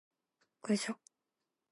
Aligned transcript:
그죠? 0.61 0.97